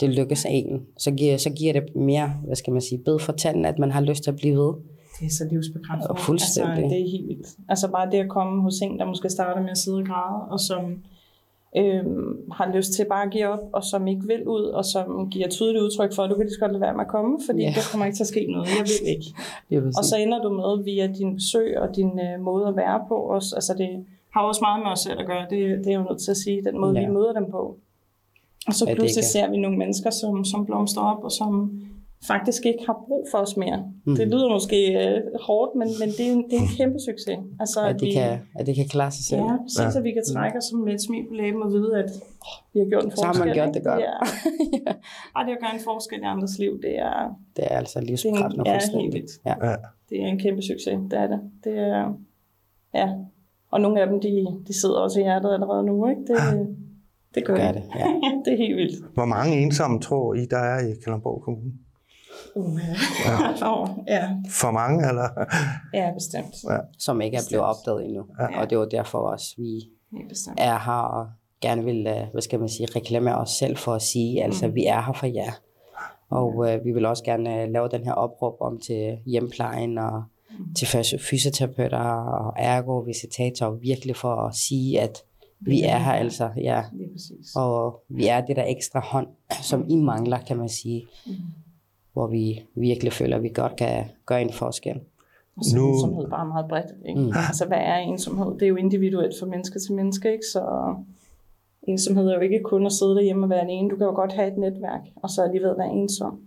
det 0.00 0.08
lykkes 0.10 0.46
en. 0.50 0.80
Så 0.98 1.10
giver, 1.10 1.36
så 1.36 1.50
giver 1.50 1.72
det 1.72 1.82
mere, 1.96 2.28
hvad 2.46 2.56
skal 2.56 2.72
man 2.72 2.82
sige, 2.82 2.98
bed 3.04 3.18
for 3.18 3.32
tanden, 3.32 3.64
at 3.64 3.78
man 3.78 3.90
har 3.90 4.00
lyst 4.00 4.22
til 4.22 4.30
at 4.30 4.36
blive 4.36 4.56
ved. 4.56 4.74
det 5.20 5.26
er 5.26 5.30
så 5.30 5.44
livsbekræftende. 5.50 6.10
Og 6.10 6.18
fuldstændig. 6.18 6.72
Altså, 6.72 6.88
det 6.94 7.00
er 7.02 7.10
helt 7.10 7.28
vildt. 7.28 7.46
Altså 7.68 7.90
bare 7.90 8.10
det 8.10 8.18
at 8.18 8.28
komme 8.28 8.62
hos 8.62 8.74
en, 8.82 8.98
der 8.98 9.04
måske 9.06 9.28
starter 9.30 9.60
med 9.62 9.70
at 9.70 9.78
sidde 9.78 9.98
og 9.98 10.06
græde, 10.06 10.40
og 10.50 10.60
som 10.60 10.82
øhm, 11.76 12.50
har 12.52 12.72
lyst 12.76 12.92
til 12.92 13.04
bare 13.08 13.24
at 13.24 13.30
give 13.30 13.46
op, 13.48 13.60
og 13.72 13.84
som 13.84 14.06
ikke 14.06 14.22
vil 14.26 14.48
ud, 14.48 14.62
og 14.64 14.84
som 14.84 15.28
giver 15.30 15.48
tydeligt 15.48 15.82
udtryk 15.82 16.14
for, 16.14 16.22
at 16.22 16.30
du 16.30 16.34
kan 16.34 16.44
lige 16.44 16.54
så 16.54 16.60
godt 16.60 16.72
lade 16.72 16.80
være 16.80 16.92
med 16.94 17.00
at 17.00 17.08
komme, 17.10 17.38
fordi 17.46 17.58
Ja. 17.58 17.64
yeah. 17.66 17.74
der 17.74 17.80
kommer 17.90 18.06
ikke 18.06 18.16
til 18.16 18.22
at 18.22 18.28
ske 18.28 18.46
noget. 18.52 18.66
Jeg 18.66 18.84
vil 18.90 19.08
ikke. 19.14 19.26
Vil 19.68 19.78
Og 19.98 20.04
så 20.04 20.16
ender 20.16 20.42
du 20.42 20.48
med 20.52 20.84
via 20.84 21.06
din 21.06 21.34
besøg 21.34 21.78
og 21.78 21.96
din 21.96 22.20
øh, 22.20 22.40
måde 22.40 22.66
at 22.68 22.76
være 22.76 23.04
på 23.08 23.14
også. 23.14 23.54
Altså 23.54 23.74
det 23.78 24.04
har 24.34 24.42
også 24.42 24.60
meget 24.64 24.82
med 24.82 24.90
os 24.92 25.00
selv 25.00 25.20
at 25.20 25.26
gøre. 25.26 25.46
Det, 25.50 25.84
det 25.84 25.92
er 25.92 25.98
jo 25.98 26.02
nødt 26.10 26.20
til 26.20 26.30
at 26.30 26.36
sige, 26.36 26.64
den 26.64 26.78
måde, 26.80 26.94
ja. 26.94 27.00
Ja. 27.00 27.06
vi 27.06 27.12
møder 27.14 27.32
dem 27.32 27.50
på. 27.50 27.76
Og 28.66 28.74
så 28.74 28.84
Ja, 28.88 28.94
pludselig 28.94 29.22
kan- 29.22 29.28
ser 29.28 29.50
vi 29.50 29.56
nogle 29.56 29.78
mennesker, 29.78 30.10
som, 30.10 30.44
som 30.44 30.66
blomstrer 30.66 31.02
op, 31.04 31.24
og 31.24 31.32
som 31.32 31.52
faktisk 32.26 32.66
ikke 32.66 32.82
har 32.86 32.96
brug 33.08 33.26
for 33.30 33.38
os 33.38 33.56
mere. 33.56 33.78
Mm. 34.06 34.16
Det 34.16 34.26
lyder 34.28 34.48
måske 34.48 34.78
øh, 35.04 35.20
hårdt, 35.46 35.70
men, 35.80 35.88
men 36.00 36.08
det, 36.16 36.24
er 36.28 36.32
en, 36.32 36.44
det 36.50 36.54
er 36.58 36.62
en 36.68 36.72
kæmpe 36.76 36.98
succes. 37.08 37.38
Altså, 37.60 37.80
at, 37.90 38.00
de 38.00 38.12
kan, 38.12 38.38
at 38.58 38.66
de 38.66 38.74
kan 38.74 38.88
klare 38.88 39.10
sig 39.10 39.24
selv. 39.24 39.40
Ja, 39.40 39.56
præcis, 39.64 39.94
Ja. 39.94 39.98
at 39.98 40.04
vi 40.04 40.12
kan 40.12 40.24
trække 40.34 40.56
os 40.58 40.68
med 40.84 40.92
et 40.94 41.02
smil 41.06 41.24
på 41.28 41.34
læben 41.34 41.62
og 41.62 41.70
vide, 41.72 41.90
at 42.02 42.10
åh, 42.48 42.56
vi 42.72 42.78
har 42.82 42.88
gjort 42.92 43.04
en 43.04 43.10
Så 43.10 43.24
har 43.24 43.32
forskel. 43.32 43.46
man 43.46 43.54
gjort 43.58 43.74
det 43.74 43.82
godt. 43.84 44.00
Ja. 44.08 44.16
Ej, 45.36 45.42
det 45.46 45.52
at 45.56 45.60
gøre 45.64 45.74
en 45.78 45.84
forskel 45.90 46.18
i 46.24 46.26
andres 46.34 46.58
liv, 46.58 46.72
det 46.82 46.94
er, 46.98 47.18
Det 47.56 47.64
er 47.70 47.76
altså 47.82 47.96
det 48.00 48.04
er, 48.04 48.08
livsbekræftende 48.10 48.64
en, 48.70 48.80
ja, 48.94 49.00
helt 49.00 49.14
vildt. 49.14 49.32
Ja. 49.48 49.54
Ja. 49.68 49.74
Det 50.10 50.16
er 50.22 50.26
en 50.34 50.38
kæmpe 50.44 50.62
succes, 50.62 50.98
det 51.10 51.18
er 51.24 51.26
det. 51.32 51.40
Det 51.64 51.74
er, 51.78 52.04
ja. 53.00 53.08
Og 53.70 53.80
nogle 53.80 54.00
af 54.02 54.06
dem, 54.10 54.20
de, 54.20 54.30
de 54.68 54.72
sidder 54.80 54.98
også 55.06 55.20
i 55.20 55.22
hjertet 55.22 55.50
allerede 55.56 55.82
nu, 55.86 56.08
ikke? 56.08 56.22
Det, 56.28 56.36
det 57.34 57.44
gør, 57.44 57.56
Gør 57.56 57.72
de. 57.72 57.78
det, 57.78 57.84
ja. 57.96 58.06
det 58.44 58.52
er 58.52 58.56
helt 58.56 58.76
vildt. 58.76 59.14
Hvor 59.14 59.24
mange 59.24 59.56
ensomme 59.62 60.00
tror 60.00 60.34
I, 60.34 60.46
der 60.50 60.58
er 60.58 60.80
i 60.88 60.92
Kalundborg 61.04 61.42
Kommune? 61.42 61.72
Uh, 62.54 62.80
ja. 63.26 64.14
Ja. 64.14 64.28
For 64.50 64.70
mange, 64.70 65.08
eller? 65.08 65.28
ja, 65.94 66.10
bestemt. 66.14 66.54
Ja. 66.70 66.76
Som 66.98 67.20
ikke 67.20 67.36
er 67.36 67.40
blevet 67.48 67.64
opdaget 67.66 68.04
endnu. 68.04 68.24
Ja. 68.40 68.60
Og 68.60 68.70
det 68.70 68.78
var 68.78 68.84
derfor 68.84 69.18
også, 69.18 69.54
vi 69.58 69.80
bestemt. 70.28 70.58
er 70.60 70.78
her 70.78 70.92
og 71.02 71.26
gerne 71.60 71.84
vil, 71.84 72.06
øh, 72.06 72.22
hvad 72.32 72.42
skal 72.42 72.60
man 72.60 72.68
sige, 72.68 72.88
reklamere 72.96 73.36
os 73.38 73.50
selv 73.50 73.76
for 73.76 73.94
at 73.94 74.02
sige, 74.02 74.44
altså 74.44 74.66
Mm. 74.68 74.74
vi 74.74 74.84
er 74.86 75.00
her 75.02 75.12
for 75.12 75.26
jer. 75.26 75.52
Og 76.30 76.68
øh, 76.72 76.84
vi 76.84 76.92
vil 76.92 77.06
også 77.06 77.24
gerne 77.24 77.62
øh, 77.62 77.68
lave 77.72 77.88
den 77.88 78.04
her 78.04 78.12
opråb 78.12 78.56
om 78.60 78.78
til 78.86 79.18
hjemplejen 79.26 79.98
og 79.98 80.22
Mm. 80.58 80.74
til 80.74 80.86
fys- 80.86 81.28
fysioterapeuter 81.30 81.98
og 81.98 82.52
ergo 82.56 82.98
visitatorer, 82.98 83.70
virkelig 83.70 84.16
for 84.16 84.34
at 84.36 84.54
sige, 84.54 85.00
at 85.00 85.18
vi 85.60 85.82
er 85.82 85.98
her 85.98 86.12
altså, 86.12 86.50
ja. 86.56 86.82
Og 87.56 88.02
vi 88.08 88.26
er 88.26 88.40
det 88.40 88.56
der 88.56 88.64
ekstra 88.66 89.00
hånd, 89.00 89.26
som 89.62 89.84
I 89.88 89.96
mangler, 89.96 90.38
kan 90.38 90.56
man 90.56 90.68
sige. 90.68 91.06
Mm. 91.26 91.32
Hvor 92.18 92.26
vi 92.26 92.62
virkelig 92.74 93.12
føler, 93.12 93.36
at 93.36 93.42
vi 93.42 93.48
godt 93.48 93.76
kan 93.76 94.04
gøre 94.26 94.42
en 94.42 94.52
forskel. 94.52 95.00
Og 95.56 95.64
så 95.64 95.76
Nu- 95.76 95.92
ensomhed 95.92 96.28
bare 96.30 96.46
meget 96.46 96.68
bredt. 96.68 96.92
Ikke? 97.08 97.20
Mm. 97.20 97.32
Altså, 97.48 97.64
hvad 97.66 97.78
er 97.78 97.96
ensomhed? 97.96 98.54
Det 98.54 98.62
er 98.62 98.68
jo 98.68 98.76
individuelt 98.76 99.34
fra 99.40 99.46
menneske 99.46 99.78
til 99.78 99.94
menneske, 99.94 100.32
ikke? 100.32 100.44
Så 100.52 100.94
ensomhed 101.82 102.28
er 102.28 102.34
jo 102.34 102.40
ikke 102.40 102.60
kun 102.64 102.86
at 102.86 102.92
sidde 102.92 103.14
derhjemme 103.14 103.46
og 103.46 103.50
være 103.50 103.60
alene. 103.60 103.90
Du 103.90 103.96
kan 103.96 104.06
jo 104.06 104.14
godt 104.14 104.32
have 104.32 104.48
et 104.52 104.58
netværk, 104.58 105.00
og 105.16 105.30
så 105.30 105.42
alligevel 105.42 105.78
være 105.78 105.92
ensom. 105.92 106.40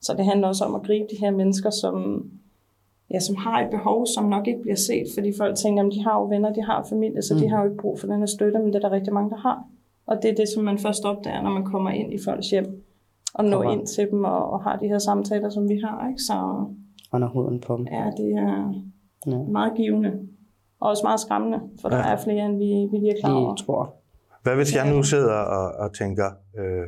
Så 0.00 0.14
det 0.16 0.24
handler 0.24 0.48
også 0.48 0.64
om 0.64 0.74
at 0.74 0.82
gribe 0.82 1.06
de 1.10 1.16
her 1.20 1.30
mennesker, 1.30 1.70
som, 1.70 2.24
ja, 3.10 3.20
som 3.20 3.36
har 3.36 3.64
et 3.64 3.70
behov, 3.70 4.06
som 4.14 4.24
nok 4.24 4.46
ikke 4.46 4.62
bliver 4.62 4.76
set, 4.76 5.06
fordi 5.14 5.32
folk 5.36 5.56
tænker, 5.56 5.84
at 5.86 5.92
de 5.92 6.02
har 6.04 6.14
jo 6.18 6.24
venner, 6.24 6.52
de 6.52 6.62
har 6.62 6.86
familie, 6.88 7.22
så 7.22 7.34
mm. 7.34 7.40
de 7.40 7.48
har 7.48 7.58
jo 7.62 7.64
ikke 7.70 7.82
brug 7.82 8.00
for 8.00 8.06
den 8.06 8.18
her 8.18 8.26
støtte, 8.26 8.58
men 8.58 8.66
det 8.68 8.74
er 8.74 8.88
der 8.88 8.96
rigtig 8.96 9.12
mange, 9.12 9.30
der 9.30 9.36
har. 9.36 9.64
Og 10.06 10.16
det 10.22 10.30
er 10.30 10.34
det, 10.34 10.48
som 10.54 10.64
man 10.64 10.78
først 10.78 11.04
opdager, 11.04 11.42
når 11.42 11.50
man 11.50 11.64
kommer 11.64 11.90
ind 11.90 12.12
i 12.12 12.18
folks 12.24 12.50
hjem, 12.50 12.82
og 13.38 13.44
når 13.44 13.56
Kommer. 13.56 13.72
ind 13.72 13.86
til 13.86 14.08
dem 14.10 14.24
og, 14.24 14.50
og 14.52 14.62
har 14.62 14.76
de 14.76 14.86
her 14.88 14.98
samtaler, 14.98 15.48
som 15.50 15.68
vi 15.68 15.80
har. 15.84 16.08
Ikke? 16.08 16.20
Så 16.28 16.34
Under 17.12 17.28
huden 17.28 17.60
på 17.60 17.76
dem. 17.76 17.86
ja, 17.92 18.04
det 18.16 18.30
er, 18.32 18.72
Ja. 19.26 19.38
meget 19.52 19.72
givende. 19.76 20.10
Og 20.80 20.88
også 20.90 21.02
meget 21.04 21.20
skræmmende, 21.20 21.58
for 21.80 21.88
der 21.88 21.96
Ja. 21.96 22.12
er 22.12 22.16
flere, 22.24 22.46
end 22.46 22.56
vi, 22.58 22.88
vi 22.90 22.96
lige 22.98 23.10
er 23.16 23.20
klar 23.20 23.34
over. 23.34 23.54
Tror. 23.54 23.94
Hvad 24.42 24.54
hvis 24.54 24.74
jeg 24.76 24.94
nu 24.94 25.02
sidder 25.02 25.34
og, 25.34 25.72
og 25.84 25.94
tænker, 25.94 26.24
øh, 26.58 26.86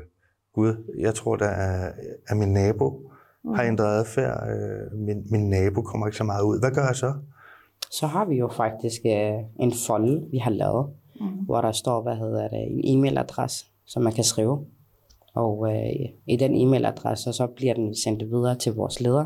Gud, 0.54 0.94
jeg 0.98 1.14
tror, 1.14 1.36
der 1.36 1.46
er, 1.48 1.92
at 2.28 2.36
min 2.36 2.48
nabo 2.52 3.10
har 3.54 3.62
ændret 3.62 3.98
adfærd. 3.98 4.48
Øh, 4.50 4.98
min, 4.98 5.22
min 5.30 5.50
nabo 5.50 5.82
kommer 5.82 6.06
ikke 6.06 6.16
så 6.16 6.24
meget 6.24 6.42
ud. 6.44 6.60
Hvad 6.60 6.70
gør 6.70 6.86
jeg 6.86 6.96
så? 6.96 7.12
Så 7.90 8.06
har 8.06 8.24
vi 8.24 8.36
jo 8.36 8.48
faktisk 8.48 9.00
øh, 9.06 9.32
en 9.60 9.72
folde, 9.86 10.26
vi 10.30 10.38
har 10.38 10.50
lavet, 10.50 10.86
Mm. 11.20 11.26
hvor 11.26 11.60
der 11.60 11.72
står, 11.72 12.02
hvad 12.02 12.16
hedder 12.16 12.48
det, 12.48 12.58
en 12.70 12.98
e-mailadresse, 13.04 13.66
som 13.86 14.02
man 14.02 14.12
kan 14.12 14.24
skrive. 14.24 14.64
Og 15.34 15.74
øh, 15.74 16.08
i 16.26 16.36
den 16.36 16.54
e-mailadresse, 16.54 17.32
så 17.32 17.46
bliver 17.46 17.74
den 17.74 17.94
sendt 17.94 18.30
videre 18.30 18.54
til 18.54 18.72
vores 18.72 19.00
leder, 19.00 19.24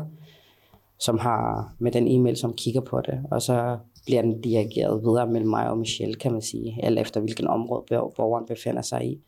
som 0.99 1.17
har 1.19 1.73
med 1.79 1.91
den 1.91 2.07
e-mail, 2.07 2.37
som 2.37 2.53
kigger 2.53 2.81
på 2.81 3.01
det. 3.01 3.19
Og 3.31 3.41
så 3.41 3.77
bliver 4.05 4.21
den 4.21 4.41
dirigeret 4.41 5.01
videre 5.03 5.27
mellem 5.27 5.49
mig 5.49 5.69
og 5.69 5.77
Michelle, 5.77 6.15
kan 6.15 6.31
man 6.31 6.41
sige, 6.41 6.79
alt 6.83 6.99
efter 6.99 7.19
hvilken 7.19 7.47
område 7.47 7.85
borgeren 7.87 8.45
befinder 8.45 8.81
sig 8.81 9.05
i. 9.05 9.21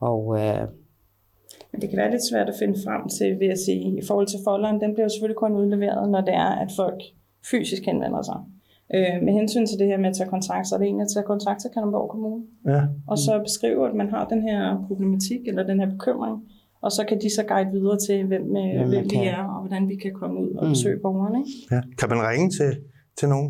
Og 0.00 0.40
øh, 0.40 0.68
Men 1.72 1.80
det 1.80 1.88
kan 1.90 1.98
være 1.98 2.10
lidt 2.10 2.28
svært 2.30 2.48
at 2.48 2.54
finde 2.58 2.78
frem 2.84 3.08
til, 3.08 3.40
vil 3.40 3.48
jeg 3.48 3.58
sige, 3.58 3.98
i 3.98 4.02
forhold 4.06 4.26
til 4.26 4.38
folderen. 4.44 4.80
Den 4.80 4.92
bliver 4.92 5.04
jo 5.04 5.08
selvfølgelig 5.08 5.36
kun 5.36 5.56
udleveret, 5.56 6.10
når 6.10 6.20
det 6.20 6.34
er, 6.34 6.50
at 6.64 6.68
folk 6.76 7.02
fysisk 7.50 7.84
henvender 7.84 8.22
sig. 8.22 8.40
Øh, 8.94 9.22
med 9.24 9.32
hensyn 9.32 9.66
til 9.66 9.78
det 9.78 9.86
her 9.86 9.98
med 9.98 10.08
at 10.08 10.16
tage 10.16 10.28
kontakt, 10.28 10.66
så 10.68 10.74
er 10.74 10.78
det 10.78 10.86
egentlig 10.86 11.02
at 11.08 11.12
tage 11.14 11.26
kontakt 11.32 11.60
til 11.60 11.70
Kalundborg 11.74 12.10
Kommune. 12.10 12.42
Ja. 12.66 12.82
Og 13.06 13.18
så 13.18 13.40
beskrive, 13.48 13.88
at 13.88 13.94
man 13.94 14.08
har 14.10 14.28
den 14.28 14.42
her 14.48 14.84
problematik, 14.88 15.40
eller 15.48 15.62
den 15.66 15.80
her 15.80 15.90
bekymring. 15.90 16.36
Og 16.82 16.90
så 16.92 17.04
kan 17.08 17.20
de 17.20 17.34
så 17.34 17.42
guide 17.50 17.70
videre 17.72 17.98
til, 18.06 18.26
hvem, 18.26 18.42
øh, 18.42 18.74
man 18.80 18.88
hvem 18.88 19.04
vi 19.04 19.08
kan. 19.08 19.24
er, 19.34 19.42
og 19.54 19.60
hvordan 19.62 19.88
vi 19.88 19.96
kan 19.96 20.12
komme 20.20 20.40
ud 20.40 20.50
og 20.50 20.64
Mm. 20.66 20.70
besøge 20.70 20.98
borgerne. 21.02 21.38
Ikke? 21.38 21.74
ja. 21.74 21.80
Kan 21.98 22.08
man 22.08 22.18
ringe 22.30 22.50
til, 22.58 22.70
til 23.18 23.28
nogen? 23.28 23.48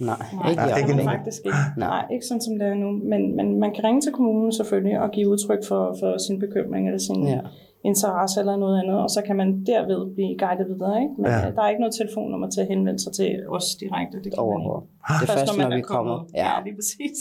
nej, 0.00 0.16
Nej, 0.34 0.50
ikke 0.50 0.62
det 0.76 0.84
kan 0.86 0.96
man 0.96 1.04
faktisk 1.16 1.40
ikke. 1.46 1.56
Nej. 1.76 1.88
Nej. 1.94 2.04
ikke 2.14 2.26
sådan 2.26 2.40
som 2.40 2.54
det 2.58 2.66
er 2.68 2.74
nu. 2.74 2.88
Men, 3.12 3.36
men 3.36 3.46
man 3.60 3.70
kan 3.74 3.84
ringe 3.84 4.00
til 4.00 4.12
kommunen 4.12 4.52
selvfølgelig 4.52 5.00
og 5.00 5.10
give 5.10 5.28
udtryk 5.28 5.62
for, 5.68 5.96
for 6.00 6.10
sin 6.26 6.38
bekymring 6.44 6.86
eller 6.86 6.98
sin, 7.08 7.26
Ja. 7.26 7.40
Ja. 7.84 7.88
interesse 7.88 8.40
eller 8.40 8.56
noget 8.56 8.76
andet, 8.82 8.96
og 9.04 9.10
så 9.10 9.20
kan 9.26 9.36
man 9.36 9.48
derved 9.66 10.14
blive 10.14 10.32
guidet 10.42 10.66
videre. 10.72 10.96
Ikke? 11.02 11.14
Men 11.18 11.26
Ja. 11.32 11.38
ja. 11.44 11.50
der 11.56 11.62
er 11.62 11.68
ikke 11.72 11.80
noget 11.84 11.94
telefonnummer 12.00 12.48
til 12.54 12.60
at 12.60 12.68
henvende 12.72 13.00
sig 13.04 13.12
til 13.12 13.30
os 13.56 13.66
direkte. 13.82 14.16
Det 14.24 14.28
kan 14.32 14.38
man 14.38 14.44
Overhovedet. 14.46 14.84
ikke. 14.84 15.14
Det 15.20 15.28
er 15.28 15.32
først, 15.38 15.56
man 15.58 15.64
når 15.68 15.76
vi 15.76 15.80
er 15.86 15.90
kommer. 15.94 16.14
kommet. 16.16 16.34
Ja, 16.40 16.46
Ja, 16.54 16.54
lige 16.66 16.76
præcis. 16.80 17.16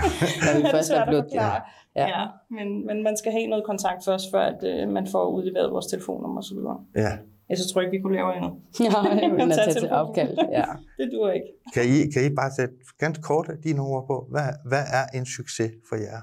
når 0.44 0.52
vi 0.56 0.62
Det 0.62 0.70
først 0.76 0.90
er 0.96 1.00
at 1.02 1.08
blevet... 1.08 1.24
forklare. 1.24 1.60
Ja. 2.00 2.06
Ja, 2.14 2.22
men, 2.56 2.66
men 2.88 2.96
man 3.08 3.14
skal 3.20 3.30
have 3.36 3.46
noget 3.52 3.64
kontakt 3.72 4.00
først, 4.08 4.26
før 4.32 4.42
at, 4.52 4.60
øh, 4.70 4.88
man 4.96 5.04
får 5.14 5.24
udleveret 5.36 5.68
vores 5.76 5.86
telefonnummer 5.92 6.38
osv. 6.42 6.58
Ja. 7.06 7.12
Jeg 7.48 7.58
så 7.58 7.64
tror 7.72 7.80
ikke, 7.80 7.90
vi 7.96 8.02
kunne 8.02 8.16
lave 8.20 8.30
andet. 8.36 8.52
Ja, 8.80 8.98
jeg 9.22 9.30
vil 9.30 9.50
Tage 9.50 9.72
til 9.80 9.90
opkald. 9.90 10.32
Ja. 10.58 10.64
Det 10.98 11.06
duer 11.12 11.30
ikke. 11.38 11.46
Kan 11.74 11.82
I, 11.94 11.96
kan 12.14 12.20
I 12.32 12.34
bare 12.40 12.50
sætte 12.58 12.74
ganske 12.98 13.22
kort 13.22 13.50
dine 13.64 13.80
ord 13.80 14.06
på, 14.06 14.26
hvad, 14.30 14.48
hvad 14.70 14.84
er 14.98 15.18
en 15.18 15.26
succes 15.26 15.70
for 15.88 15.96
jer? 15.96 16.20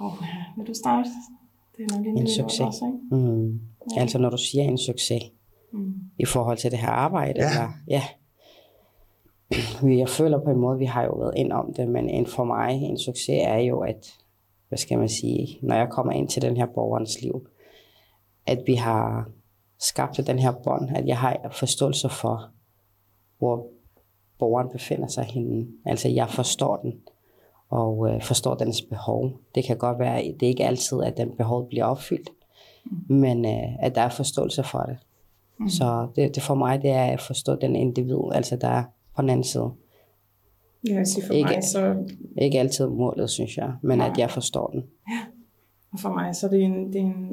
Oh, 0.00 0.12
vil 0.56 0.66
du 0.66 0.74
starte? 0.74 1.08
Det 1.78 1.92
er 1.92 1.96
nok 1.96 2.06
en, 2.06 2.28
succes. 2.28 2.60
Også, 2.60 2.84
ikke? 2.86 3.24
Mm. 3.24 3.60
Altså 3.96 4.18
når 4.18 4.30
du 4.30 4.36
siger 4.36 4.64
en 4.64 4.78
succes 4.78 5.22
Mm. 5.72 5.94
i 6.18 6.24
forhold 6.24 6.58
til 6.58 6.70
det 6.70 6.78
her 6.78 6.88
arbejde. 6.88 7.40
Ja. 7.40 7.48
Eller, 7.50 7.68
ja. 7.88 8.02
Jeg 10.00 10.08
føler 10.08 10.44
på 10.44 10.50
en 10.50 10.58
måde, 10.58 10.78
vi 10.78 10.84
har 10.84 11.04
jo 11.04 11.12
været 11.12 11.34
ind 11.36 11.52
om 11.52 11.72
det, 11.72 11.88
men 11.88 12.08
en 12.10 12.26
for 12.26 12.44
mig 12.44 12.82
en 12.82 12.98
succes 12.98 13.40
er 13.42 13.58
jo, 13.58 13.80
at, 13.80 14.14
hvad 14.68 14.78
skal 14.78 14.98
man 14.98 15.08
sige, 15.08 15.58
når 15.62 15.74
jeg 15.74 15.88
kommer 15.90 16.12
ind 16.12 16.28
til 16.28 16.42
den 16.42 16.56
her 16.56 16.66
borgerens 16.66 17.22
liv, 17.22 17.48
at 18.46 18.62
vi 18.66 18.74
har 18.74 19.30
skabt 19.78 20.26
den 20.26 20.38
her 20.38 20.52
bånd, 20.64 20.90
at 20.96 21.06
jeg 21.06 21.18
har 21.18 21.48
forståelse 21.52 22.08
for, 22.08 22.50
hvor 23.38 23.66
borgeren 24.38 24.68
befinder 24.72 25.06
sig 25.06 25.24
henne. 25.24 25.66
Altså 25.84 26.08
jeg 26.08 26.28
forstår 26.28 26.76
den, 26.76 26.94
og 27.68 28.08
øh, 28.10 28.22
forstår 28.22 28.54
dens 28.54 28.82
behov. 28.82 29.30
Det 29.54 29.64
kan 29.64 29.76
godt 29.76 29.98
være, 29.98 30.18
at 30.18 30.34
det 30.40 30.46
ikke 30.46 30.64
altid, 30.66 31.02
at 31.02 31.16
den 31.16 31.30
behov 31.36 31.68
bliver 31.68 31.84
opfyldt, 31.84 32.30
men 33.08 33.44
øh, 33.44 33.84
at 33.84 33.94
der 33.94 34.00
er 34.00 34.08
forståelse 34.08 34.62
for 34.62 34.78
det. 34.78 34.96
Mm. 35.60 35.68
Så 35.68 36.08
det, 36.16 36.34
det 36.34 36.42
for 36.42 36.54
mig, 36.54 36.82
det 36.82 36.90
er 36.90 37.04
at 37.04 37.20
forstå 37.20 37.54
den 37.56 37.76
individ, 37.76 38.18
altså 38.32 38.56
der 38.56 38.68
er 38.68 38.84
på 39.16 39.22
den 39.22 39.30
anden 39.30 39.44
side. 39.44 39.70
Vil 40.82 41.06
sige 41.06 41.26
for 41.26 41.34
Ikke- 41.34 41.50
mig, 41.54 41.64
så 41.64 41.96
Ikke 42.42 42.58
altid 42.60 42.86
målet, 42.86 43.30
synes 43.30 43.56
jeg, 43.56 43.72
men 43.82 44.00
at 44.00 44.18
jeg 44.18 44.30
forstår 44.30 44.66
den. 44.66 44.84
Og 45.92 45.98
for 45.98 46.08
mig 46.08 46.36
så 46.36 46.46
er 46.46 46.50
det 46.50 46.62
en, 46.62 46.92
det 46.92 47.00
er 47.00 47.04
en, 47.04 47.28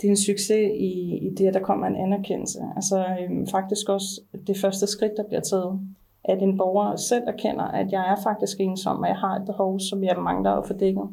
det 0.00 0.06
er 0.06 0.10
en 0.10 0.16
succes 0.16 0.70
i, 0.74 1.16
i 1.26 1.30
det, 1.38 1.46
at 1.46 1.54
der 1.54 1.60
kommer 1.60 1.86
en 1.86 1.96
anerkendelse. 1.96 2.58
Altså 2.76 3.06
øhm, 3.20 3.46
faktisk 3.46 3.88
også 3.88 4.20
det 4.46 4.56
første 4.56 4.86
skridt, 4.86 5.12
der 5.16 5.24
bliver 5.28 5.40
taget. 5.40 5.80
At 6.24 6.42
en 6.42 6.58
borger 6.58 6.96
selv 6.96 7.24
erkender, 7.26 7.64
at 7.64 7.92
jeg 7.92 8.12
er 8.12 8.16
faktisk 8.22 8.60
ensom, 8.60 8.98
og 8.98 9.08
jeg 9.08 9.16
har 9.16 9.36
et 9.36 9.46
behov, 9.46 9.80
som 9.80 10.04
jeg 10.04 10.16
mangler 10.18 10.50
at 10.50 10.66
få 10.66 10.72
dækket. 10.72 11.08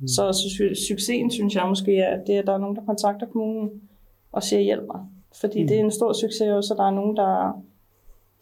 Mm. 0.00 0.08
Så, 0.08 0.32
så 0.32 0.46
su- 0.56 0.88
succesen, 0.88 1.30
synes 1.30 1.54
jeg 1.54 1.64
måske, 1.68 1.96
er, 1.98 2.20
at 2.20 2.26
det, 2.26 2.32
at 2.32 2.46
der 2.46 2.52
er 2.54 2.58
nogen, 2.58 2.76
der 2.76 2.82
kontakter 2.82 3.26
kommunen 3.26 3.70
og 4.32 4.42
siger 4.42 4.60
hjælp 4.60 4.86
mig. 4.86 5.00
Fordi 5.40 5.62
mm. 5.62 5.68
det 5.68 5.76
er 5.76 5.84
en 5.84 5.90
stor 5.90 6.12
succes 6.12 6.48
også, 6.48 6.74
at 6.74 6.78
der 6.78 6.84
er 6.84 6.90
nogen, 6.90 7.16
der, 7.16 7.62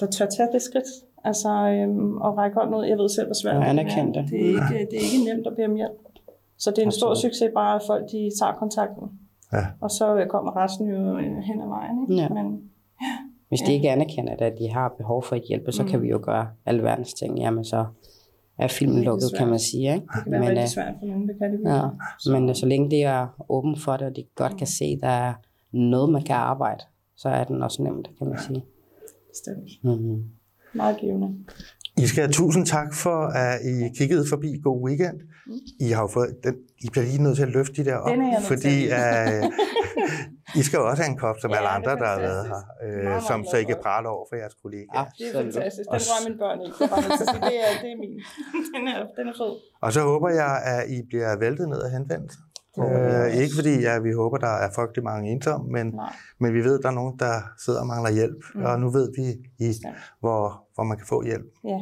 der 0.01 0.07
tør 0.07 0.27
tage 0.27 0.49
det 0.53 0.63
skridt. 0.63 0.91
Altså 1.25 1.49
øhm, 1.49 2.17
og 2.17 2.37
række 2.37 2.55
hånden 2.55 2.75
ud. 2.75 2.85
Jeg 2.85 2.99
ved 2.99 3.09
selv, 3.09 3.27
hvor 3.27 3.35
svært 3.43 3.55
det 3.55 3.63
er. 3.63 3.69
det. 4.13 4.31
Det 4.31 4.41
er, 4.41 4.49
ikke, 4.49 4.91
det 4.91 4.97
er 5.01 5.05
ikke 5.09 5.25
nemt 5.35 5.47
at 5.47 5.57
bede 5.57 5.67
om 5.67 5.75
hjælp. 5.75 6.01
Så 6.59 6.71
det 6.71 6.79
er 6.79 6.87
en 6.87 6.93
stor 6.93 7.11
Absolut. 7.11 7.33
succes 7.33 7.51
bare, 7.55 7.75
at 7.75 7.83
folk 7.87 8.05
de 8.13 8.31
tager 8.41 8.53
kontakten. 8.53 9.07
Ja. 9.53 9.65
Og 9.81 9.91
så 9.91 10.17
øh, 10.17 10.27
kommer 10.27 10.57
resten 10.57 10.89
jo 10.89 11.19
øh, 11.19 11.37
hen 11.49 11.61
ad 11.61 11.69
vejen. 11.69 11.97
Ikke? 12.03 12.23
Ja. 12.23 12.29
Men, 12.29 12.47
Hvis 13.51 13.61
de 13.61 13.73
ikke 13.73 13.91
anerkender, 13.91 14.37
at 14.39 14.53
de 14.59 14.69
har 14.69 14.95
behov 14.99 15.23
for 15.23 15.37
hjælp, 15.49 15.63
så 15.71 15.85
kan 15.85 16.03
vi 16.03 16.09
jo 16.09 16.21
gøre 16.23 16.49
alverdens 16.67 17.15
ting. 17.15 17.39
Jamen 17.39 17.65
så 17.65 17.87
er 18.59 18.69
filmen 18.69 18.97
Det 18.97 19.05
lukket, 19.05 19.31
kan 19.39 19.49
man 19.49 19.59
sige. 19.59 19.95
Ikke? 19.95 20.07
det 20.15 20.23
kan 20.23 20.33
være 20.33 20.41
Men, 20.41 20.49
rigtig 20.49 20.63
øh, 20.63 20.69
svært 20.69 20.95
for 21.01 21.07
nogen, 21.07 21.29
det 21.29 21.37
kan 21.39 21.53
det 21.53 21.61
Ja, 22.27 22.39
men 22.39 22.55
så 22.55 22.67
længe 22.67 22.91
det 22.91 23.03
er 23.05 23.45
åben 23.49 23.77
for 23.77 23.97
det, 23.97 24.07
og 24.07 24.17
de 24.17 24.25
godt 24.35 24.57
kan 24.57 24.67
se, 24.67 24.85
at 24.85 24.99
der 25.03 25.09
er 25.09 25.35
noget, 25.73 26.13
man 26.13 26.23
kan 26.23 26.37
arbejde, 26.37 26.85
så 27.17 27.29
er 27.29 27.45
den 27.45 27.63
også 27.63 27.83
nemt, 27.83 28.11
kan 28.19 28.27
man 28.27 28.39
sige. 28.39 28.65
Bestemt. 29.31 29.71
Mm-hmm. 29.85 30.25
Meget 30.75 30.97
givende. 30.97 31.35
I 31.99 32.07
skal 32.07 32.23
have 32.23 32.33
tusind 32.33 32.67
tak 32.67 32.95
for, 32.95 33.27
at 33.27 33.61
I 33.65 33.99
kiggede 33.99 34.25
forbi. 34.29 34.61
God 34.63 34.83
weekend. 34.89 35.21
I 35.81 35.89
har 35.89 36.03
jo 36.03 36.07
fået, 36.07 36.37
den, 36.45 36.55
I 36.85 36.89
bliver 36.93 37.05
lige 37.05 37.23
nødt 37.23 37.37
til 37.37 37.43
at 37.43 37.49
løfte 37.49 37.85
de 37.85 37.91
der 37.91 37.97
op, 37.97 38.11
Den 38.11 38.21
er 38.21 38.33
jeg 38.33 38.43
fordi 38.43 38.77
uh, 38.87 39.53
I 40.57 40.63
skal 40.63 40.77
jo 40.79 40.85
også 40.91 41.03
have 41.03 41.11
en 41.15 41.19
kop, 41.25 41.37
som 41.41 41.51
Ja, 41.51 41.57
alle 41.57 41.69
er 41.69 41.73
andre, 41.79 41.91
der 42.03 42.07
har 42.15 42.19
været 42.29 42.45
her, 42.49 42.61
øh, 42.85 43.05
Meget, 43.05 43.23
som 43.23 43.45
så 43.51 43.57
I 43.57 43.61
kan 43.63 43.67
glad 43.67 43.77
for. 43.77 43.83
prale 43.83 44.09
over 44.09 44.25
for 44.29 44.37
jeres 44.37 44.55
kollegaer. 44.63 45.05
Det 45.19 45.27
er 45.29 45.33
fantastisk. 45.43 45.87
Og 45.93 45.97
Den 46.01 46.07
rører 46.11 46.25
mine 46.29 46.39
børn 46.43 46.59
i. 46.61 46.67
Det 46.67 46.81
er, 46.81 47.41
det 47.51 47.57
er, 47.67 47.73
det 47.83 47.91
er 47.95 47.99
min. 48.05 48.15
Den 48.75 48.83
er, 48.95 48.99
den 49.19 49.25
er 49.31 49.35
fed. 49.43 49.53
Og 49.85 49.93
så 49.93 50.01
håber 50.11 50.29
jeg, 50.43 50.53
at 50.75 50.91
I 50.97 50.99
bliver 51.11 51.39
væltet 51.45 51.69
ned 51.69 51.81
af 51.87 51.91
henvendelser. 51.91 52.41
Øh, 52.83 53.27
ikke 53.43 53.55
fordi 53.55 53.75
ja, 53.81 53.99
vi 53.99 54.13
håber, 54.13 54.37
der 54.39 54.55
er 54.65 54.69
frygtelig 54.75 55.05
mange 55.05 55.31
ensomme, 55.31 55.67
men, 55.73 55.87
Nej. 55.87 56.13
men 56.41 56.55
vi 56.55 56.61
ved, 56.65 56.75
at 56.79 56.83
der 56.83 56.89
er 56.89 56.99
nogen, 57.03 57.19
der 57.19 57.35
sidder 57.65 57.81
og 57.81 57.87
mangler 57.87 58.11
hjælp. 58.11 58.41
Mm. 58.55 58.65
Og 58.65 58.81
nu 58.81 58.91
ved 58.91 59.07
vi, 59.19 59.25
I, 59.67 59.69
Ja. 59.85 59.93
hvor, 60.21 60.43
hvor 60.75 60.85
man 60.85 60.97
kan 60.99 61.07
få 61.07 61.25
hjælp. 61.25 61.47
Ja, 61.65 61.79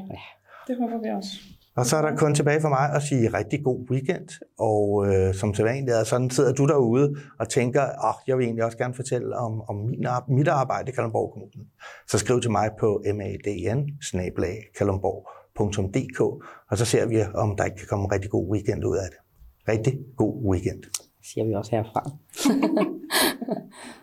det 0.69 0.77
håber 0.81 0.99
vi 1.03 1.09
også. 1.19 1.31
Og 1.78 1.87
så 1.87 1.97
er 1.97 2.02
der 2.02 2.16
kun 2.16 2.35
tilbage 2.35 2.61
for 2.61 2.68
mig 2.68 2.92
at 2.94 3.02
sige 3.02 3.28
rigtig 3.38 3.64
god 3.64 3.90
weekend. 3.90 4.28
Og 4.58 5.06
øh, 5.06 5.35
som 5.35 5.54
sædvanligt 5.54 5.97
er 5.97 6.04
sådan, 6.04 6.30
sidder 6.30 6.52
du 6.52 6.66
derude 6.66 7.14
og 7.40 7.49
tænker, 7.49 7.82
oh, 7.82 8.14
jeg 8.26 8.38
vil 8.38 8.44
egentlig 8.44 8.64
også 8.64 8.78
gerne 8.78 8.94
fortælle 8.94 9.37
om, 9.37 9.62
om 9.68 9.76
min, 9.76 10.06
mit 10.28 10.49
arbejde 10.49 10.90
i 10.90 10.94
Kalundborg 10.94 11.32
Kommune. 11.32 11.68
Så 12.08 12.18
skriv 12.18 12.40
til 12.40 12.50
mig 12.50 12.70
på 12.80 13.02
madn 13.06 13.40
og 16.70 16.78
så 16.78 16.85
ser 16.85 17.06
vi, 17.06 17.23
om 17.35 17.56
der 17.56 17.64
ikke 17.64 17.76
kan 17.76 17.87
komme 17.87 18.04
en 18.04 18.12
rigtig 18.12 18.30
god 18.30 18.52
weekend 18.52 18.85
ud 18.85 18.97
af 18.97 19.08
det. 19.11 19.18
Rigtig 19.73 19.99
god 20.16 20.50
weekend. 20.50 20.82
Siger 21.25 21.47
vi 21.47 21.54
også 21.54 21.70
herfra. 21.70 22.11